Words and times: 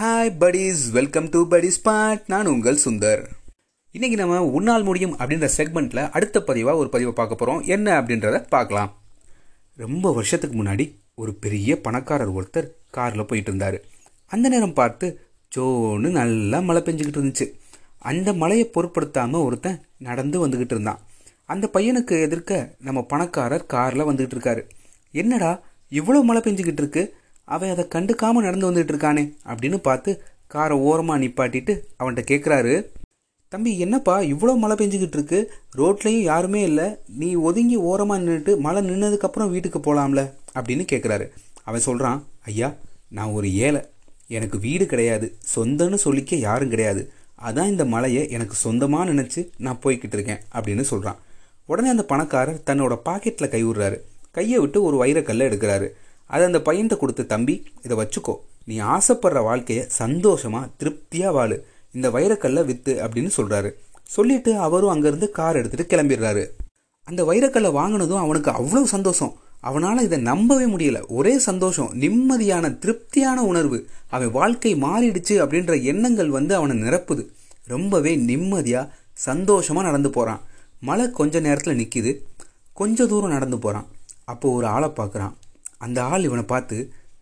Hi 0.00 0.30
buddies 0.42 0.82
welcome 0.90 1.26
to 1.32 1.40
buddies 1.52 1.76
spot 1.78 2.20
நான் 2.26 2.48
உங்கள் 2.52 2.78
சுந்தர். 2.84 3.22
இன்னைக்கு 3.94 4.16
நம்ம 4.20 4.38
உன்னால் 4.58 4.86
முடியும் 4.86 5.12
அப்படின்ற 5.18 5.48
செக்மெண்ட்டில் 5.56 6.00
அடுத்த 6.16 6.40
பதிவாக 6.46 6.80
ஒரு 6.82 6.88
பதிவை 6.94 7.12
பார்க்க 7.18 7.38
போகிறோம் 7.40 7.60
என்ன 7.74 7.88
அப்படின்றத 8.00 8.38
பார்க்கலாம். 8.54 8.90
ரொம்ப 9.76 10.12
வருஷத்துக்கு 10.18 10.56
முன்னாடி 10.60 10.86
ஒரு 11.14 11.34
பெரிய 11.44 11.76
பணக்காரர் 11.86 12.32
ஒருத்தர் 12.38 12.70
காரில் 12.90 13.26
போயிட்டு 13.32 13.52
இருந்தார். 13.52 13.78
அந்த 14.30 14.48
நேரம் 14.54 14.74
பார்த்து 14.80 15.08
ஜோன்னு 15.56 16.14
நல்லா 16.20 16.60
மழை 16.68 16.82
பெஞ்சுக்கிட்டு 16.88 17.22
இருந்துச்சு. 17.22 17.48
அந்த 17.98 18.32
மழையை 18.32 18.66
பொருட்படுத்தாமல் 18.76 19.46
ஒருத்தன் 19.48 19.78
நடந்து 20.08 20.46
வந்துக்கிட்டு 20.46 20.76
இருந்தான். 20.78 21.02
அந்த 21.44 21.68
பையனுக்கு 21.76 22.16
எதிர்க்க 22.28 22.62
நம்ம 22.88 23.02
பணக்காரர் 23.14 23.70
காரில் 23.76 24.08
வந்துக்கிட்டு 24.10 24.38
இருக்காரு. 24.38 24.64
என்னடா 25.10 25.52
இவ்வளோ 25.92 26.22
மழை 26.30 26.42
பெஞ்சிக்கிட்டு 26.48 26.84
இருக்குது 26.84 27.18
அவன் 27.54 27.72
அதை 27.74 27.84
கண்டுக்காம 27.94 28.42
நடந்து 28.46 28.70
வந்துட்டு 28.70 28.92
இருக்கானே 28.92 29.24
அப்படின்னு 29.50 29.78
பார்த்து 29.88 30.10
காரை 30.54 30.76
ஓரமாக 30.88 31.22
நிப்பாட்டிட்டு 31.24 31.72
அவன்கிட்ட 32.00 32.22
கேட்குறாரு 32.32 32.74
தம்பி 33.52 33.70
என்னப்பா 33.84 34.14
இவ்வளோ 34.32 34.52
மழை 34.62 34.74
பெஞ்சுக்கிட்டு 34.80 35.16
இருக்கு? 35.18 35.38
ரோட்லேயும் 35.78 36.26
யாருமே 36.32 36.60
இல்லை. 36.62 36.84
நீ 37.20 37.28
ஒதுங்கி 37.48 37.76
ஓரமாக 37.90 38.20
நின்றுட்டு 38.22 38.52
மழை 38.66 38.80
நின்னதுக்கப்புறம் 38.88 39.52
வீட்டுக்கு 39.54 39.78
போகலாம்ல 39.86 40.22
அப்படின்னு 40.58 40.84
கேட்குறாரு 40.92 41.26
அவன் 41.68 41.86
சொல்கிறான் 41.86 42.18
ஐயா 42.50 42.68
நான் 43.18 43.34
ஒரு 43.38 43.48
ஏழை. 43.66 43.80
எனக்கு 44.36 44.56
வீடு 44.66 44.84
கிடையாது. 44.92 45.26
சொந்தன்னு 45.54 45.98
சொல்லிக்க 46.04 46.34
யாரும் 46.46 46.72
கிடையாது. 46.74 47.02
அதான் 47.46 47.70
இந்த 47.72 47.84
மலையை 47.94 48.22
எனக்கு 48.36 48.54
சொந்தமாக 48.64 49.10
நினச்சி 49.10 49.42
நான் 49.66 49.80
போய்கிட்டு 49.84 50.16
இருக்கேன் 50.18 50.44
அப்படின்னு 50.54 50.84
சொல்கிறான் 50.92 51.18
உடனே 51.70 51.90
அந்த 51.94 52.04
பணக்காரர் 52.12 52.62
தன்னோட 52.66 52.94
பாக்கெட்டில் 53.08 53.52
கை 53.54 53.62
விடுறாரு. 53.64 53.98
கையை 54.30 54.58
விட்டு 54.58 54.78
ஒரு 54.88 54.96
வைரக்கல்லை 55.02 55.44
எடுக்கிறாரு. 55.50 55.88
அதை 56.32 56.42
அந்த 56.50 56.60
பையன்கிட்ட 56.68 56.96
கொடுத்து 57.02 57.22
தம்பி 57.32 57.54
இதை 57.84 57.94
வச்சுக்கோ. 58.00 58.34
நீ 58.68 58.74
ஆசைப்படுற 58.94 59.40
வாழ்க்கையை 59.48 59.84
சந்தோஷமாக 60.00 60.70
திருப்தியாக 60.80 61.32
வாழு. 61.36 61.56
இந்த 61.96 62.08
வைரக்கல்லை 62.16 62.62
விற்று 62.70 62.92
அப்படின்னு 63.04 63.30
சொல்கிறாரு 63.36 63.70
சொல்லிட்டு 64.16 64.52
அவரும் 64.66 64.92
அங்கேருந்து 64.94 65.28
கார் 65.38 65.58
எடுத்துகிட்டு 65.60 65.92
கிளம்பிடுறாரு. 65.92 66.44
அந்த 67.08 67.20
வைரக்கல்லை 67.30 67.70
வாங்கினதும் 67.78 68.22
அவனுக்கு 68.24 68.50
அவ்வளோ 68.58 68.82
சந்தோஷம். 68.94 69.32
அவனால் 69.68 70.04
இதை 70.06 70.18
நம்பவே 70.28 70.66
முடியல. 70.74 70.98
ஒரே 71.18 71.32
சந்தோஷம் 71.48 71.90
நிம்மதியான 72.02 72.70
திருப்தியான 72.82 73.38
உணர்வு. 73.50 73.78
அவன் 74.14 74.32
வாழ்க்கை 74.38 74.72
மாறிடுச்சு 74.84 75.34
அப்படின்ற 75.44 75.74
எண்ணங்கள் 75.92 76.30
வந்து 76.36 76.52
அவனை 76.58 76.76
நிரப்புது. 76.84 77.24
ரொம்பவே 77.74 78.12
நிம்மதியாக 78.30 78.90
சந்தோஷமாக 79.26 79.86
நடந்து 79.88 80.10
போகிறான் 80.10 80.44
மழை 80.88 81.06
கொஞ்ச 81.18 81.40
நேரத்தில் 81.46 81.78
நிற்கிது 81.80 82.12
கொஞ்ச 82.78 83.06
தூரம் 83.12 83.34
நடந்து 83.36 83.58
போகிறான் 83.64 83.88
அப்போ 84.32 84.46
ஒரு 84.58 84.66
ஆளை 84.74 84.88
பார்க்குறான். 84.98 85.34
அந்த 85.80 85.98
ஆள் 86.12 86.26
இவனை 86.28 86.44
பார்த்து 86.52 86.76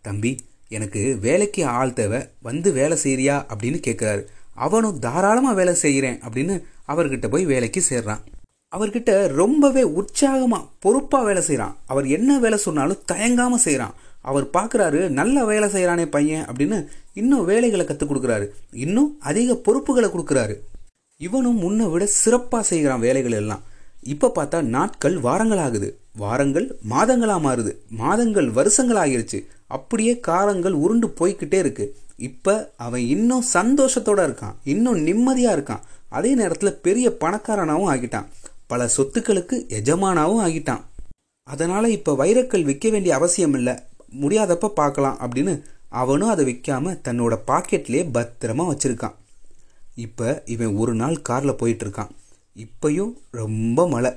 தம்பி 0.07 0.33
எனக்கு 0.77 1.03
வேலைக்கு 1.27 1.63
ஆள் 1.81 1.97
தேவை 1.99 2.21
வந்து 2.49 2.69
வேலை 2.79 2.97
செய்கிறியா 3.05 3.37
அப்படின்னு 3.53 3.79
கேட்குறாரு. 3.87 4.23
அவனும் 4.67 4.99
தாராளமாக 4.99 5.59
வேலை 5.61 5.75
செய்கிறேன் 5.85 6.19
அப்படின்னு 6.27 6.55
அவர்கிட்ட 6.93 7.27
போய் 7.29 7.45
வேலைக்கு 7.53 7.81
சேர்றான். 7.91 8.23
அவர்கிட்ட 8.77 9.13
ரொம்பவே 9.41 9.83
உற்சாகமாக 9.99 10.69
பொறுப்பாக 10.85 11.27
வேலை 11.29 11.43
செய்கிறான் 11.43 11.77
அவர் 11.87 12.07
என்ன 12.17 12.39
வேலை 12.39 12.59
சொன்னாலும் 12.59 13.05
தயங்காமல் 13.13 13.65
செய்கிறான் 13.67 13.95
அவர் 14.29 14.47
பார்க்குறாரு 14.57 15.01
நல்ல 15.19 15.45
வேலை 15.51 15.69
செய்கிறானே 15.75 16.05
பையன் 16.17 16.45
அப்படின்னு 16.49 16.79
இன்னும் 17.21 17.45
வேலைகளை 17.45 17.85
கற்றுக் 17.85 18.11
கொடுக்குறாரு. 18.11 18.47
இன்னும் 18.85 19.11
அதிக 19.31 19.55
பொறுப்புகளை 19.67 20.09
கொடுக்குறாரு. 20.11 20.55
இவனும் 21.21 21.63
முன்னை 21.63 21.87
விட 21.91 22.05
சிறப்பாக 22.23 22.65
செய்கிறான் 22.71 23.05
வேலைகள் 23.07 23.39
எல்லாம். 23.41 23.63
இப்போ 24.15 24.29
பார்த்தா 24.35 24.59
நாட்கள் 24.75 25.17
வாரங்கள் 25.27 25.63
ஆகுது. 25.67 25.89
வாரங்கள் 26.23 26.67
மாதங்களாக 26.91 27.45
மாறுது. 27.47 27.73
மாதங்கள் 28.03 28.49
வருஷங்கள் 28.59 29.01
ஆகிருச்சு 29.05 29.39
அப்படியே 29.77 30.15
காலங்கள் 30.29 30.77
உருண்டு 30.85 31.09
போய்கிட்டே 31.19 31.59
இருக்கு. 31.65 31.87
இப்போ 32.29 32.55
அவன் 32.77 33.05
இன்னும் 33.15 33.45
சந்தோஷத்தோட 33.53 34.21
இருக்கான். 34.29 34.57
இன்னும் 34.65 35.01
நிம்மதியாக 35.09 35.57
இருக்கான். 35.59 35.85
அதே 36.09 36.31
நேரத்தில் 36.35 36.81
பெரிய 36.87 37.09
பணக்காரனாகவும் 37.21 37.91
ஆகிட்டான். 37.95 38.29
பல 38.67 38.89
சொத்துக்களுக்கு 38.97 39.57
எஜமானாவும் 39.79 40.43
ஆகிட்டான். 40.47 40.83
அதனால் 41.49 41.95
இப்போ 41.97 42.13
வைரக்கல் 42.25 42.69
விற்க 42.71 42.89
வேண்டிய 42.89 43.13
அவசியம் 43.15 43.55
இல்லை 43.55 43.75
முடியாதப்ப 44.23 44.69
பார்க்கலாம் 44.81 45.19
அப்படின்னு 45.25 45.55
அவனும் 46.03 46.33
அதை 46.33 46.45
விற்காம 46.49 46.95
தன்னோட 47.07 47.35
பாக்கெட்லேயே 47.51 48.05
பத்திரமா 48.17 48.65
வச்சுருக்கான். 48.73 49.17
இப்போ 50.07 50.29
இவன் 50.55 50.75
ஒரு 50.83 50.95
நாள் 50.95 51.23
காரில் 51.29 51.61
போயிட்டு 51.61 51.85
இருக்கான். 51.87 52.11
ரொம்ப 53.41 53.89
மழை. 53.89 54.11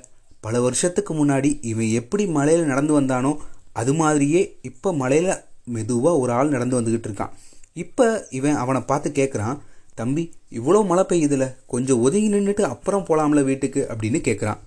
பல 0.44 0.62
வருஷத்துக்கு 0.62 1.13
முன்னாடி 1.13 1.50
இவன் 1.62 1.90
எப்படி 1.90 2.24
மலையில் 2.28 2.66
நடந்து 2.66 3.02
வந்தானோ 3.02 3.31
அது 3.74 3.94
மாதிரியே 3.94 4.41
இப்போ 4.62 4.94
மலையில் 4.94 5.34
மெதுவாக 5.66 6.18
ஒரு 6.18 6.31
ஆள் 6.31 6.50
நடந்து 6.50 6.81
வந்துக்கிட்டு 6.81 7.09
இருக்கான். 7.09 7.34
இப்போ 7.74 8.28
இவன் 8.29 8.56
அவனை 8.56 8.81
பார்த்து 8.81 9.09
கேட்குறான் 9.09 9.59
தம்பி 9.96 10.24
இவ்வளோ 10.52 10.85
மழை 10.85 11.03
பெய்யுதுல 11.09 11.46
கொஞ்சம் 11.66 12.02
ஒதுங்கி 12.02 12.29
நின்றுட்டு 12.34 12.62
அப்புறம் 12.62 13.06
போகலாம்ல 13.06 13.44
வீட்டுக்கு 13.44 13.81
அப்படின்னு 13.90 14.19
கேட்குறான் 14.28 14.59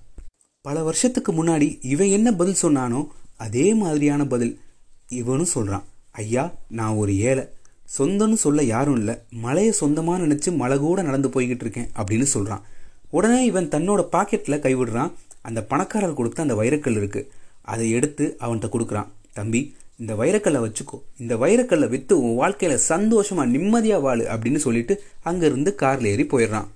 பல 0.60 0.82
வருஷத்துக்கு 0.82 1.32
முன்னாடி 1.32 1.78
இவன் 1.82 2.08
என்ன 2.08 2.28
பதில் 2.32 2.62
சொன்னானோ 2.62 3.00
அதே 3.36 3.74
மாதிரியான 3.74 4.26
பதில் 4.26 4.60
இவனும் 5.08 5.52
சொல்கிறான் 5.56 5.84
ஐயா 6.12 6.44
நான் 6.68 6.94
ஒரு 6.94 7.16
ஏழை 7.18 7.44
சொந்தம்னு 7.98 8.32
சொல்ல 8.32 8.62
யாரும் 8.62 8.96
இல்லை 8.96 9.14
மலையை 9.30 9.72
சொந்தமாக 9.72 10.26
நினச்சி 10.26 10.56
மலை 10.56 10.78
கூட 10.78 11.02
நடந்து 11.02 11.28
போய்கிட்டு 11.28 11.64
இருக்கேன் 11.66 11.90
அப்படின்னு 11.96 12.22
சொல்கிறான் 12.22 12.62
உடனே 13.10 13.44
இவன் 13.44 13.68
தன்னோட 13.68 14.00
பாக்கெட்டில் 14.12 14.62
கைவிடுறான். 14.62 15.10
அந்த 15.48 15.60
பணக்காரர் 15.70 16.18
கொடுத்த 16.18 16.46
அந்த 16.46 16.54
வைரக்கல் 16.60 16.98
இருக்குது 17.00 17.28
அதை 17.72 17.86
எடுத்து 17.98 18.24
அவன்கிட்ட 18.44 18.68
கொடுக்குறான். 18.74 19.10
தம்பி 19.38 19.60
இந்த 20.02 20.12
வைரக்கல்லை 20.20 20.60
வச்சுக்கோ. 20.64 20.96
இந்த 21.22 21.34
வைரக்கல்லை 21.42 21.88
விற்று 21.92 22.14
உன் 22.24 22.38
வாழ்க்கையில் 22.40 22.84
சந்தோஷமாக 22.92 23.52
நிம்மதியாக 23.54 24.04
வாழு 24.06 24.24
அப்படின்னு 24.34 24.60
சொல்லிட்டு 24.66 24.94
அங்கேருந்து 25.30 25.72
காரில் 25.82 26.10
ஏறி 26.12 26.24
போயிடுறான். 26.32 26.68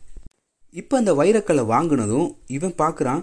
இப்போ 0.75 0.95
அந்த 1.01 1.13
வைரக்கல்லை 1.21 1.65
வாங்கினதும் 1.75 2.29
இவன் 2.57 2.75
பார்க்குறான் 2.83 3.23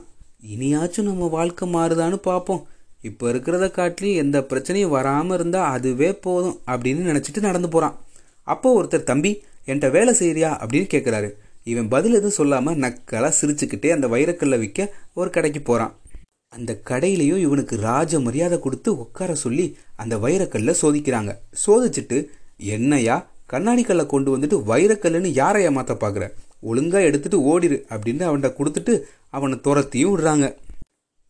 இனியாச்சும் 0.54 1.10
நம்ம 1.10 1.28
வாழ்க்கை 1.36 1.66
மாறுதான்னு 1.76 2.18
பார்ப்போம் 2.30 2.64
இப்போ 3.02 3.26
இருக்கிறத 3.32 3.66
காட்டிலும் 3.72 4.20
எந்த 4.24 4.38
பிரச்சனையும் 4.50 4.94
வராமல் 4.96 5.36
இருந்தால் 5.38 5.72
அதுவே 5.76 6.10
போதும் 6.26 6.58
அப்படின்னு 6.72 7.10
நினச்சிட்டு 7.10 7.42
நடந்து 7.48 7.70
போகிறான் 7.70 7.96
அப்போ 8.48 8.70
ஒருத்தர் 8.78 9.10
தம்பி 9.12 9.32
என்கிட்ட 9.68 9.90
வேலை 9.92 10.14
செய்கிறியா 10.20 10.50
அப்படின்னு 10.62 10.88
கேட்குறாரு 10.94 11.30
இவன் 11.72 11.92
பதில் 11.94 12.18
எதுவும் 12.18 12.40
சொல்லாமல் 12.40 12.82
நக்கலாக 12.84 13.34
சிரிச்சுக்கிட்டே 13.40 13.92
அந்த 13.96 14.08
வைரக்கல்லை 14.08 14.58
விற்க 14.64 14.90
ஒரு 15.20 15.30
கடைக்கு 15.36 15.62
போகிறான் 15.62 15.94
அந்த 16.54 16.72
கடையிலையும் 16.90 17.44
இவனுக்கு 17.46 17.76
ராஜ 17.86 18.20
மரியாதை 18.26 18.58
கொடுத்து 18.60 18.90
உட்கார 19.04 19.32
சொல்லி 19.36 19.66
அந்த 20.02 20.16
வைரக்கல்லை 20.26 20.74
சோதிக்கிறாங்க. 20.82 21.32
சோதிச்சுட்டு 21.64 22.18
என்னையா 22.76 23.16
கண்ணாடி 23.54 23.84
கல்லை 23.84 24.06
கொண்டு 24.06 24.30
வந்துட்டு 24.36 24.58
வைரக்கல்லுன்னு 24.70 25.32
யாரை 25.40 25.62
ஏமாத்த 25.70 25.96
பார்க்குற 26.04 26.28
ஒழுங்காக 26.70 27.08
எடுத்துட்டு 27.10 27.40
ஓடிடு 27.52 27.78
அப்படின்னு 27.94 28.24
அவன்கிட்ட 28.28 28.52
கொடுத்துட்டு 28.60 28.94
அவனை 29.38 29.58
துரத்தியும் 29.66 30.14
விடுறாங்க. 30.14 30.46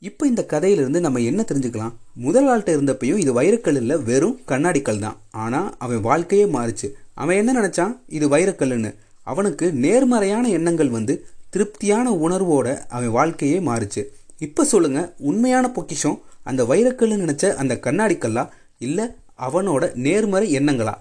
இப்போ 0.01 0.24
இந்த 0.31 0.41
கதையிலிருந்து 0.53 1.00
நம்ம 1.06 1.22
என்ன 1.29 1.41
தெரிஞ்சுக்கலாம்? 1.50 1.95
முதல் 2.25 2.47
ஆள்கிட்ட 2.51 2.72
இருந்தப்பையும் 2.75 3.22
இது 3.24 3.31
வைரக்கல் 3.40 3.79
இல்லை 3.81 3.95
வெறும் 4.09 4.38
கண்ணாடிக்கல் 4.51 5.03
தான். 5.06 5.18
ஆனால் 5.44 5.69
அவன் 5.85 6.01
வாழ்க்கையே 6.09 6.45
மாறுச்சு. 6.45 6.88
அவன் 7.22 7.40
என்ன 7.41 7.51
நினச்சான்? 7.59 7.94
இது 8.18 8.25
வைரக்கல்லுன்னு. 8.35 8.91
அவனுக்கு 9.31 9.66
நேர்மறையான 9.86 10.46
எண்ணங்கள் 10.58 10.91
வந்து 10.97 11.13
திருப்தியான 11.50 12.08
உணர்வோட 12.25 12.68
அவன் 12.88 13.16
வாழ்க்கையே 13.18 13.59
மாறுச்சு. 13.69 14.02
இப்போ 14.46 14.63
சொல்லுங்க 14.66 15.02
உண்மையான 15.30 15.66
பொக்கிஷம் 15.72 16.18
அந்த 16.50 16.63
வைரக்கல்னு 16.63 17.22
நினச்ச 17.24 17.53
அந்த 17.62 17.74
கண்ணாடிக்கல்லா 17.86 18.44
இல்லை 18.88 19.06
அவனோட 19.47 19.84
நேர்மறை 20.06 20.47
எண்ணங்களா? 20.59 20.96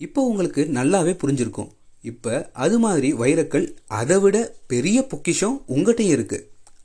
இப்போ 0.00 0.20
உங்களுக்கு 0.30 0.62
நல்லாவே 0.78 1.12
புரிஞ்சிருக்கும். 1.22 1.70
இப்போ 2.10 2.32
அது 2.64 2.76
மாதிரி 2.78 3.08
வைரக்கல் 3.14 3.66
அதை 3.98 4.16
விட 4.20 4.36
பெரிய 4.66 4.98
பொக்கிஷம் 5.02 5.56
உங்ககிட்டயும் 5.68 6.14
இருக்கு. 6.16 6.38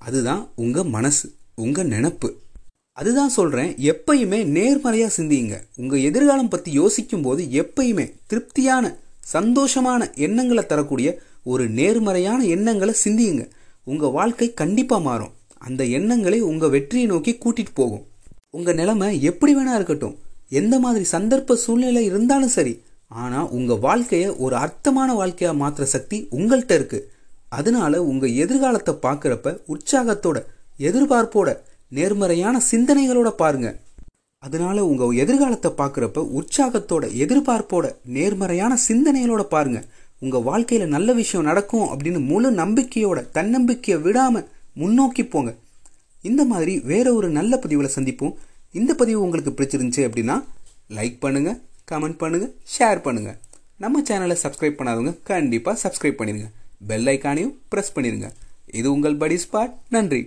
அதுதான் 0.07 0.43
உங்க 0.55 0.83
மனசு 0.95 1.27
உங்க 1.55 1.83
நினப்பு. 1.93 2.29
அதுதான் 2.97 3.33
சொல்கிறேன் 3.37 3.71
எப்பயுமே 3.91 4.39
நேர்மறையாக 4.57 5.15
சிந்தியுங்க. 5.17 5.55
உங்கள் 5.75 6.05
எதிர்காலம் 6.09 6.51
பற்றி 6.53 6.71
யோசிக்கும் 6.71 7.21
போது 7.21 7.43
எப்பயுமே 7.61 8.05
திருப்தியான 8.27 8.85
சந்தோஷமான 9.33 10.13
எண்ணங்களை 10.15 10.65
தரக்கூடிய 10.65 11.21
ஒரு 11.43 11.69
நேர்மறையான 11.69 12.43
எண்ணங்களை 12.43 12.93
சிந்தியுங்க. 13.05 13.49
உங்கள் 13.83 14.11
வாழ்க்கை 14.11 14.53
கண்டிப்பாக 14.53 15.01
மாறும். 15.01 15.33
அந்த 15.57 15.85
எண்ணங்களை 15.85 16.41
உங்கள் 16.41 16.69
வெற்றியை 16.69 17.07
நோக்கி 17.07 17.37
கூட்டிகிட்டு 17.45 17.73
போகும். 17.73 18.05
உங்கள் 18.49 18.75
நிலைமை 18.75 19.21
எப்படி 19.21 19.55
வேணா 19.55 19.75
இருக்கட்டும். 19.75 20.17
எந்த 20.49 20.79
மாதிரி 20.79 21.05
சந்தர்ப்ப 21.11 21.53
சூழ்நிலை 21.53 22.05
இருந்தாலும் 22.05 22.49
சரி. 22.49 22.81
ஆனால் 23.07 23.49
உங்கள் 23.49 23.79
வாழ்க்கையை 23.79 24.29
ஒரு 24.29 24.55
அர்த்தமான 24.55 25.13
வாழ்க்கையாக 25.13 25.57
மாற்றுற 25.63 25.83
சக்தி 25.83 26.27
உங்கள்கிட்ட 26.31 26.71
இருக்கு. 26.71 27.11
அதனால 27.49 28.03
உங்கள் 28.03 28.33
எதிர்காலத்தை 28.33 28.93
பார்க்குறப்ப 29.01 29.57
உற்சாகத்தோட 29.67 30.37
எதிர்பார்ப்போட 30.79 31.57
நேர்மறையான 31.89 32.61
சிந்தனைகளோட 32.71 33.29
பாருங்கள் 33.29 33.79
அதனால 34.43 34.83
உங்கள் 34.85 35.19
எதிர்காலத்தை 35.23 35.69
பார்க்குறப்ப 35.79 36.23
உற்சாகத்தோட 36.39 37.05
எதிர்பார்ப்போட 37.23 37.85
நேர்மறையான 38.15 38.73
சிந்தனைகளோட 38.87 39.43
பாருங்க. 39.53 39.79
உங்கள் 40.21 40.45
வாழ்க்கையில் 40.49 40.93
நல்ல 40.95 41.09
விஷயம் 41.21 41.47
நடக்கும் 41.49 41.87
அப்படின்னு 41.93 42.19
முழு 42.31 42.49
நம்பிக்கையோட 42.61 43.19
தன்னம்பிக்கையை 43.37 43.97
விடாமல் 44.05 44.47
முன்னோக்கி 44.81 45.23
போங்க. 45.33 45.51
இந்த 46.23 46.41
மாதிரி 46.45 46.73
வேற 46.91 47.07
ஒரு 47.13 47.27
நல்ல 47.39 47.53
பதிவில் 47.63 47.95
சந்திப்போம். 47.97 48.35
இந்த 48.73 48.91
பதிவு 48.93 49.19
உங்களுக்கு 49.25 49.51
பிடிச்சிருந்துச்சு 49.57 50.05
அப்படின்னா 50.07 50.35
லைக் 50.97 51.19
பண்ணுங்கள் 51.25 51.59
கமெண்ட் 51.91 52.19
பண்ணுங்கள் 52.23 52.53
ஷேர் 52.75 53.01
பண்ணுங்கள் 53.05 53.37
நம்ம 53.83 54.01
சேனலை 54.07 54.35
சப்ஸ்கிரைப் 54.43 54.79
பண்ணாதவங்க 54.79 55.13
கண்டிப்பாக 55.29 55.77
சப்ஸ்கிரைப் 55.83 56.19
பண்ணிடுங்க 56.19 56.49
பெல் 56.89 57.09
ஐக்கானையும் 57.13 57.53
ப்ரெஸ் 57.73 57.95
பண்ணிடுங்க 57.95 58.27
இது 58.79 58.87
உங்கள் 58.95 59.19
படி 59.21 59.37
ஸ்பாட் 59.43 59.75
நன்றி. 59.95 60.21